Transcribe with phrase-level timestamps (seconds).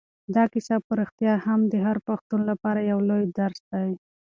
[0.35, 3.89] دا کیسه په رښتیا هم د هر پښتون لپاره یو لوی درس دی.